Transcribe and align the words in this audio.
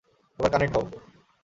এবার 0.39 0.51
কানেক্ট 0.53 0.73
হও। 0.75 0.85